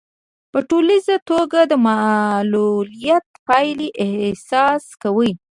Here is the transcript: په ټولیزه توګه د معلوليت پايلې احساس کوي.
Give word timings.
په 0.51 0.59
ټولیزه 0.69 1.15
توګه 1.29 1.59
د 1.71 1.73
معلوليت 1.85 3.25
پايلې 3.47 3.89
احساس 4.05 4.83
کوي. 5.01 5.31